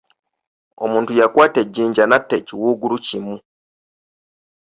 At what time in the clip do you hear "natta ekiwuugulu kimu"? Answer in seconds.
2.05-3.35